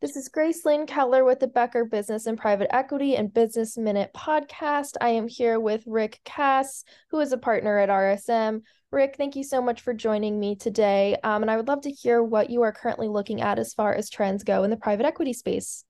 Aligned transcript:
This 0.00 0.14
is 0.14 0.28
Grace 0.28 0.64
Lynn 0.64 0.86
Keller 0.86 1.24
with 1.24 1.40
the 1.40 1.48
Becker 1.48 1.84
Business 1.84 2.26
and 2.26 2.38
Private 2.38 2.72
Equity 2.72 3.16
and 3.16 3.34
Business 3.34 3.76
Minute 3.76 4.12
podcast. 4.14 4.92
I 5.00 5.08
am 5.08 5.26
here 5.26 5.58
with 5.58 5.82
Rick 5.88 6.20
Kes, 6.24 6.84
who 7.10 7.18
is 7.18 7.32
a 7.32 7.36
partner 7.36 7.78
at 7.80 7.88
RSM. 7.88 8.62
Rick, 8.92 9.16
thank 9.16 9.34
you 9.34 9.42
so 9.42 9.60
much 9.60 9.80
for 9.80 9.92
joining 9.92 10.38
me 10.38 10.54
today. 10.54 11.16
Um, 11.24 11.42
and 11.42 11.50
I 11.50 11.56
would 11.56 11.66
love 11.66 11.80
to 11.80 11.90
hear 11.90 12.22
what 12.22 12.48
you 12.48 12.62
are 12.62 12.70
currently 12.70 13.08
looking 13.08 13.40
at 13.40 13.58
as 13.58 13.74
far 13.74 13.92
as 13.92 14.08
trends 14.08 14.44
go 14.44 14.62
in 14.62 14.70
the 14.70 14.76
private 14.76 15.04
equity 15.04 15.32
space. 15.32 15.84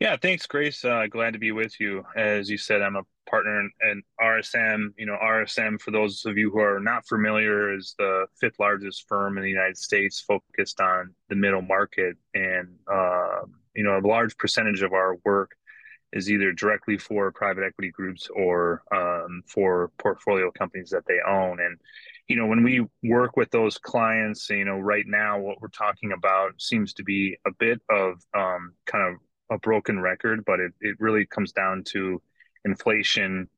Yeah, 0.00 0.16
thanks, 0.20 0.44
Grace. 0.46 0.84
Uh, 0.84 1.06
glad 1.08 1.34
to 1.34 1.38
be 1.38 1.52
with 1.52 1.78
you. 1.78 2.04
As 2.16 2.50
you 2.50 2.58
said, 2.58 2.82
I'm 2.82 2.96
a 2.96 3.04
partner 3.30 3.68
in, 3.82 4.02
RSM. 4.20 4.92
You 4.98 5.06
know, 5.06 5.16
RSM, 5.22 5.80
for 5.80 5.90
those 5.90 6.24
of 6.26 6.36
you 6.36 6.50
who 6.50 6.60
are 6.60 6.80
not 6.80 7.06
familiar, 7.06 7.74
is 7.74 7.94
the 7.98 8.26
fifth 8.40 8.58
largest 8.58 9.06
firm 9.08 9.38
in 9.38 9.44
the 9.44 9.50
United 9.50 9.78
States 9.78 10.20
focused 10.20 10.80
on 10.80 11.14
the 11.28 11.36
middle 11.36 11.62
market. 11.62 12.16
And, 12.34 12.76
uh, 12.90 13.42
you 13.74 13.84
know, 13.84 13.98
a 13.98 14.06
large 14.06 14.36
percentage 14.36 14.82
of 14.82 14.92
our 14.92 15.16
work 15.24 15.52
is 16.12 16.30
either 16.30 16.52
directly 16.52 16.98
for 16.98 17.30
private 17.30 17.64
equity 17.64 17.90
groups 17.90 18.28
or 18.34 18.82
um, 18.92 19.42
for 19.46 19.92
portfolio 19.98 20.50
companies 20.50 20.90
that 20.90 21.04
they 21.06 21.18
own. 21.26 21.60
And, 21.60 21.78
you 22.26 22.36
know, 22.36 22.46
when 22.46 22.64
we 22.64 22.86
work 23.02 23.36
with 23.36 23.50
those 23.50 23.78
clients, 23.78 24.50
you 24.50 24.64
know, 24.64 24.78
right 24.78 25.06
now, 25.06 25.38
what 25.38 25.60
we're 25.60 25.68
talking 25.68 26.12
about 26.12 26.60
seems 26.60 26.92
to 26.94 27.04
be 27.04 27.36
a 27.46 27.52
bit 27.58 27.80
of 27.88 28.20
um, 28.34 28.74
kind 28.86 29.14
of 29.14 29.20
a 29.50 29.58
broken 29.58 30.00
record, 30.00 30.44
but 30.44 30.60
it, 30.60 30.72
it 30.80 30.96
really 31.00 31.26
comes 31.26 31.52
down 31.52 31.82
to 31.84 32.20
inflation, 32.64 33.48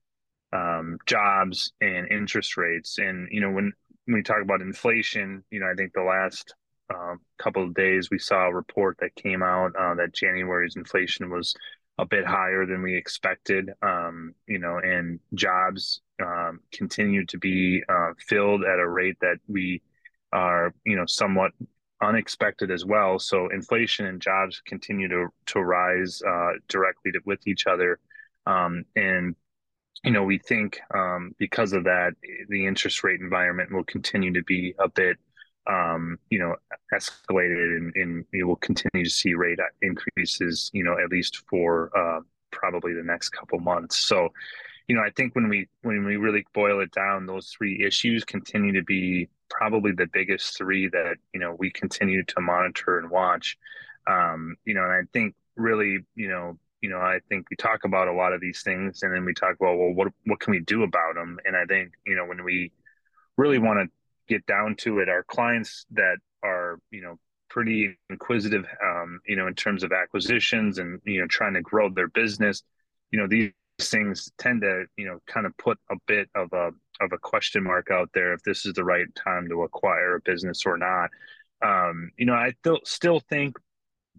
um, 0.53 0.99
jobs, 1.07 1.73
and 1.81 2.11
interest 2.11 2.57
rates. 2.57 2.99
And 2.99 3.29
you 3.31 3.41
know, 3.41 3.51
when, 3.51 3.73
when 4.07 4.15
we 4.15 4.23
talk 4.23 4.43
about 4.43 4.61
inflation, 4.61 5.45
you 5.51 5.61
know, 5.61 5.71
I 5.71 5.75
think 5.75 5.93
the 5.93 6.03
last 6.03 6.55
um, 6.93 7.21
couple 7.39 7.65
of 7.65 7.75
days 7.75 8.11
we 8.11 8.19
saw 8.19 8.47
a 8.47 8.55
report 8.55 8.99
that 9.01 9.15
came 9.15 9.43
out 9.43 9.73
uh, 9.79 9.95
that 9.95 10.13
January's 10.15 10.77
inflation 10.77 11.31
was 11.31 11.55
a 11.99 12.07
bit 12.07 12.27
higher 12.27 12.67
than 12.67 12.83
we 12.83 12.97
expected. 12.97 13.71
Um, 13.83 14.35
you 14.47 14.59
know, 14.59 14.79
and 14.79 15.21
jobs 15.35 16.01
um, 16.23 16.61
continue 16.73 17.25
to 17.27 17.39
be 17.39 17.83
uh, 17.89 18.13
filled 18.19 18.65
at 18.65 18.79
a 18.79 18.89
rate 18.89 19.19
that 19.21 19.39
we 19.49 19.83
are, 20.33 20.75
you 20.85 20.97
know, 20.97 21.07
somewhat 21.07 21.53
unexpected 22.03 22.71
as 22.71 22.85
well. 22.85 23.19
So 23.19 23.49
inflation 23.51 24.07
and 24.07 24.21
jobs 24.21 24.61
continue 24.67 25.09
to 25.09 25.29
to 25.47 25.61
rise 25.61 26.21
uh, 26.27 26.53
directly 26.69 27.13
to, 27.13 27.21
with 27.25 27.47
each 27.47 27.67
other, 27.67 27.99
um, 28.47 28.85
and 28.97 29.35
you 30.05 30.11
know 30.11 30.25
we 30.25 30.39
think 30.39 30.81
um, 30.95 31.35
because 31.39 31.73
of 31.73 31.85
that, 31.85 32.13
the 32.49 32.67
interest 32.67 33.05
rate 33.05 33.21
environment 33.21 33.73
will 33.73 33.85
continue 33.85 34.33
to 34.33 34.43
be 34.43 34.75
a 34.79 34.89
bit 34.89 35.17
um, 35.67 36.19
you 36.31 36.39
know 36.39 36.57
escalated, 36.93 37.77
and, 37.77 37.93
and 37.97 38.25
we 38.33 38.43
will 38.43 38.57
continue 38.57 39.05
to 39.05 39.11
see 39.11 39.35
rate 39.35 39.59
increases. 39.81 40.71
You 40.73 40.85
know, 40.85 40.97
at 40.99 41.11
least 41.11 41.43
for 41.49 41.91
uh, 41.97 42.21
probably 42.51 42.95
the 42.95 43.05
next 43.05 43.31
couple 43.31 43.59
months. 43.61 43.99
So. 43.99 44.29
You 44.89 44.97
know, 44.97 45.03
I 45.07 45.11
think 45.11 45.37
when 45.37 45.49
we 45.49 45.69
when 45.83 46.05
we 46.05 46.17
really 46.17 46.45
boil 46.53 46.81
it 46.81 46.91
down, 46.91 47.25
those 47.25 47.49
three 47.57 47.83
issues 47.83 48.25
continue 48.25 48.73
to 48.73 48.83
be 48.83 49.29
probably 49.49 49.93
the 49.93 50.09
biggest 50.13 50.59
three 50.59 50.89
that 50.89 51.15
you 51.33 51.39
know 51.39 51.55
we 51.57 51.71
continue 51.71 52.25
to 52.25 52.41
monitor 52.41 52.99
and 52.99 53.09
watch. 53.09 53.57
Um, 54.09 54.57
you 54.65 54.75
know, 54.75 54.83
and 54.83 54.93
I 54.93 55.03
think 55.13 55.35
really, 55.57 55.99
you 56.15 56.29
know, 56.29 56.59
you 56.83 56.91
know, 56.91 56.99
I 56.99 57.21
think 57.29 57.49
we 57.49 57.57
talk 57.57 57.85
about 57.85 58.09
a 58.09 58.13
lot 58.13 58.33
of 58.33 58.41
these 58.41 58.63
things, 58.63 59.03
and 59.03 59.15
then 59.15 59.25
we 59.25 59.33
talk 59.33 59.55
about 59.59 59.79
well, 59.79 59.93
what 59.95 60.09
what 60.27 60.41
can 60.41 60.51
we 60.51 60.61
do 60.61 60.83
about 60.83 61.15
them? 61.15 61.39
And 61.45 61.57
I 61.57 61.65
think 61.65 61.93
you 62.05 62.17
know 62.17 62.27
when 62.27 62.45
we 62.45 62.73
really 63.37 63.59
want 63.59 63.79
to 63.79 63.91
get 64.29 64.45
down 64.47 64.75
to 64.77 64.99
it, 64.99 65.09
our 65.09 65.23
clients 65.23 65.87
that 65.93 66.17
are 66.43 66.79
you 66.91 67.03
know 67.03 67.19
pretty 67.49 67.97
inquisitive, 68.11 68.65
um, 68.85 69.21
you 69.27 69.37
know, 69.37 69.47
in 69.47 69.55
terms 69.55 69.85
of 69.85 69.93
acquisitions 69.93 70.79
and 70.79 71.01
you 71.05 71.21
know 71.21 71.27
trying 71.29 71.55
to 71.55 71.63
grow 71.63 71.89
their 71.89 72.09
business, 72.09 72.63
you 73.13 73.19
know, 73.19 73.29
these 73.29 73.53
things 73.79 74.31
tend 74.39 74.63
to 74.63 74.85
you 74.97 75.07
know 75.07 75.19
kind 75.27 75.47
of 75.47 75.57
put 75.59 75.79
a 75.91 75.97
bit 76.07 76.29
of 76.35 76.53
a 76.53 76.71
of 77.01 77.13
a 77.13 77.19
question 77.19 77.63
mark 77.63 77.91
out 77.91 78.11
there 78.13 78.33
if 78.33 78.43
this 78.43 78.67
is 78.67 78.75
the 78.75 78.85
right 78.85 79.07
time 79.15 79.49
to 79.49 79.63
acquire 79.63 80.17
a 80.17 80.21
business 80.21 80.65
or 80.67 80.77
not. 80.77 81.11
Um, 81.65 82.11
you 82.17 82.27
know, 82.27 82.35
I 82.35 82.55
th- 82.65 82.81
still 82.85 83.21
think 83.21 83.57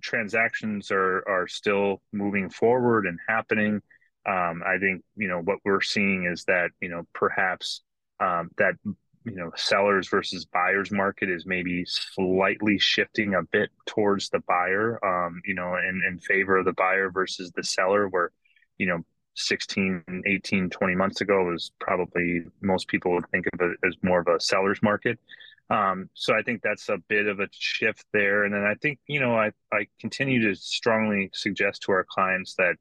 transactions 0.03 0.91
are 0.91 1.23
are 1.27 1.47
still 1.47 2.01
moving 2.11 2.49
forward 2.49 3.07
and 3.07 3.17
happening. 3.27 3.81
Um, 4.27 4.61
I 4.65 4.77
think 4.79 5.03
you 5.15 5.27
know 5.27 5.39
what 5.39 5.59
we're 5.65 5.81
seeing 5.81 6.25
is 6.31 6.43
that 6.45 6.69
you 6.81 6.89
know 6.89 7.03
perhaps 7.13 7.81
um, 8.19 8.51
that 8.57 8.75
you 8.85 9.35
know 9.35 9.51
sellers 9.55 10.09
versus 10.09 10.45
buyers 10.45 10.91
market 10.91 11.29
is 11.29 11.45
maybe 11.45 11.83
slightly 11.85 12.77
shifting 12.77 13.33
a 13.33 13.43
bit 13.43 13.69
towards 13.85 14.29
the 14.29 14.39
buyer. 14.47 15.03
Um, 15.03 15.41
you 15.45 15.55
know, 15.55 15.75
in 15.77 16.01
in 16.07 16.19
favor 16.19 16.57
of 16.57 16.65
the 16.65 16.73
buyer 16.73 17.09
versus 17.09 17.51
the 17.55 17.63
seller, 17.63 18.07
where 18.07 18.31
you 18.77 18.85
know 18.85 18.99
16 19.35 20.03
18 20.27 20.69
20 20.69 20.95
months 20.95 21.21
ago 21.21 21.45
was 21.45 21.71
probably 21.79 22.43
most 22.61 22.87
people 22.87 23.13
would 23.13 23.27
think 23.31 23.47
of 23.53 23.61
it 23.61 23.77
as 23.87 23.95
more 24.03 24.19
of 24.19 24.27
a 24.27 24.39
seller's 24.39 24.79
market 24.83 25.17
um, 25.69 26.09
so 26.13 26.33
i 26.35 26.41
think 26.41 26.61
that's 26.61 26.89
a 26.89 26.97
bit 27.07 27.27
of 27.27 27.39
a 27.39 27.47
shift 27.51 28.05
there. 28.13 28.43
And 28.43 28.53
then 28.53 28.63
i 28.63 28.75
think 28.75 28.99
you 29.07 29.19
know 29.19 29.35
i, 29.35 29.51
I 29.71 29.87
continue 29.99 30.47
to 30.47 30.55
strongly 30.55 31.29
suggest 31.33 31.83
to 31.83 31.91
our 31.91 32.05
clients 32.07 32.55
that 32.55 32.75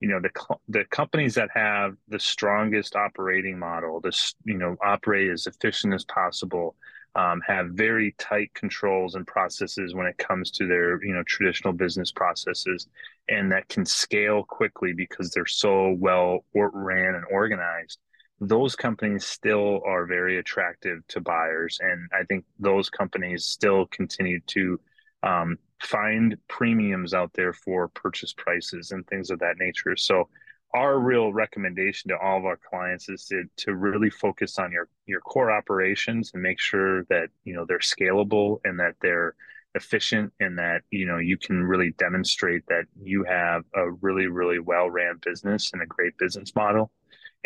you 0.00 0.08
know 0.08 0.20
the 0.20 0.30
the 0.68 0.84
companies 0.90 1.34
that 1.34 1.48
have 1.54 1.94
the 2.08 2.20
strongest 2.20 2.96
operating 2.96 3.58
model 3.58 4.00
this 4.00 4.34
you 4.44 4.58
know 4.58 4.76
operate 4.84 5.30
as 5.30 5.46
efficient 5.46 5.94
as 5.94 6.04
possible 6.04 6.76
um, 7.14 7.40
have 7.46 7.68
very 7.70 8.14
tight 8.18 8.52
controls 8.52 9.14
and 9.14 9.26
processes 9.26 9.94
when 9.94 10.06
it 10.06 10.18
comes 10.18 10.50
to 10.50 10.66
their 10.66 11.02
you 11.02 11.14
know 11.14 11.22
traditional 11.26 11.72
business 11.72 12.12
processes 12.12 12.88
and 13.28 13.50
that 13.50 13.68
can 13.68 13.86
scale 13.86 14.44
quickly 14.44 14.92
because 14.92 15.30
they're 15.30 15.46
so 15.46 15.96
well 15.98 16.44
ran 16.54 17.14
and 17.14 17.24
organized 17.30 17.98
those 18.40 18.76
companies 18.76 19.24
still 19.24 19.80
are 19.86 20.06
very 20.06 20.38
attractive 20.38 21.06
to 21.08 21.20
buyers 21.20 21.78
and 21.80 22.08
i 22.12 22.22
think 22.24 22.44
those 22.58 22.90
companies 22.90 23.44
still 23.44 23.86
continue 23.86 24.40
to 24.46 24.78
um, 25.22 25.58
find 25.82 26.36
premiums 26.48 27.14
out 27.14 27.32
there 27.34 27.52
for 27.52 27.88
purchase 27.88 28.32
prices 28.32 28.92
and 28.92 29.06
things 29.06 29.30
of 29.30 29.38
that 29.40 29.56
nature. 29.58 29.96
So 29.96 30.28
our 30.74 30.98
real 30.98 31.32
recommendation 31.32 32.08
to 32.08 32.18
all 32.18 32.38
of 32.38 32.44
our 32.44 32.58
clients 32.68 33.08
is 33.08 33.26
to, 33.26 33.44
to 33.58 33.74
really 33.74 34.10
focus 34.10 34.58
on 34.58 34.72
your 34.72 34.88
your 35.06 35.20
core 35.20 35.50
operations 35.50 36.32
and 36.34 36.42
make 36.42 36.60
sure 36.60 37.04
that 37.04 37.28
you 37.44 37.54
know 37.54 37.64
they're 37.66 37.78
scalable 37.78 38.58
and 38.64 38.78
that 38.80 38.94
they're 39.00 39.34
efficient 39.74 40.32
and 40.40 40.58
that 40.58 40.82
you 40.90 41.06
know 41.06 41.18
you 41.18 41.36
can 41.36 41.62
really 41.62 41.92
demonstrate 41.98 42.66
that 42.66 42.84
you 43.00 43.22
have 43.24 43.62
a 43.74 43.90
really 43.90 44.26
really 44.26 44.58
well 44.58 44.90
ran 44.90 45.18
business 45.22 45.70
and 45.72 45.82
a 45.82 45.86
great 45.86 46.16
business 46.18 46.54
model 46.54 46.90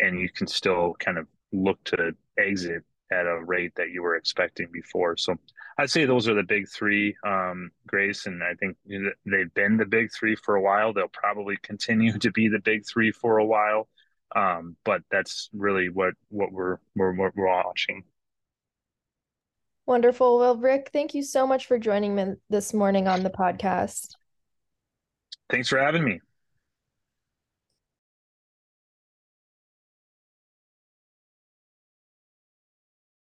and 0.01 0.19
you 0.19 0.29
can 0.29 0.47
still 0.47 0.95
kind 0.99 1.17
of 1.17 1.27
look 1.53 1.81
to 1.85 2.13
exit 2.37 2.83
at 3.11 3.25
a 3.25 3.43
rate 3.45 3.73
that 3.75 3.91
you 3.91 4.01
were 4.01 4.15
expecting 4.15 4.67
before 4.71 5.15
so 5.15 5.37
I'd 5.77 5.89
say 5.89 6.05
those 6.05 6.27
are 6.27 6.33
the 6.33 6.43
big 6.43 6.67
three, 6.69 7.15
um, 7.25 7.71
Grace, 7.87 8.25
and 8.25 8.43
I 8.43 8.53
think 8.53 8.77
they've 8.85 9.53
been 9.53 9.77
the 9.77 9.85
big 9.85 10.11
three 10.13 10.35
for 10.35 10.55
a 10.55 10.61
while. 10.61 10.93
They'll 10.93 11.07
probably 11.07 11.57
continue 11.63 12.17
to 12.19 12.31
be 12.31 12.49
the 12.49 12.59
big 12.59 12.83
three 12.85 13.11
for 13.11 13.37
a 13.37 13.45
while, 13.45 13.87
um, 14.35 14.75
but 14.83 15.01
that's 15.09 15.49
really 15.53 15.89
what 15.89 16.13
what 16.29 16.51
we're 16.51 16.77
we're, 16.95 17.15
we're 17.15 17.31
watching. 17.35 18.03
Wonderful. 19.85 20.37
Well, 20.37 20.57
Rick, 20.57 20.91
thank 20.93 21.13
you 21.13 21.23
so 21.23 21.47
much 21.47 21.65
for 21.65 21.79
joining 21.79 22.15
me 22.15 22.35
this 22.49 22.73
morning 22.73 23.07
on 23.07 23.23
the 23.23 23.31
podcast. 23.31 24.09
Thanks 25.49 25.67
for 25.67 25.79
having 25.79 26.03
me. 26.03 26.21